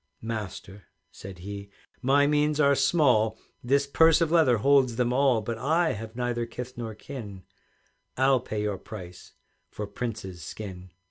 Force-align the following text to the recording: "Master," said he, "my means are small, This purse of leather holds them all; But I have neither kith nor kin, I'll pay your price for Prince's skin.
"Master," 0.23 0.85
said 1.11 1.37
he, 1.37 1.69
"my 2.01 2.25
means 2.25 2.59
are 2.59 2.73
small, 2.73 3.37
This 3.63 3.85
purse 3.85 4.19
of 4.19 4.31
leather 4.31 4.57
holds 4.57 4.95
them 4.95 5.13
all; 5.13 5.41
But 5.43 5.59
I 5.59 5.91
have 5.93 6.15
neither 6.15 6.47
kith 6.47 6.75
nor 6.75 6.95
kin, 6.95 7.43
I'll 8.17 8.39
pay 8.39 8.63
your 8.63 8.79
price 8.79 9.33
for 9.69 9.85
Prince's 9.85 10.41
skin. 10.41 10.89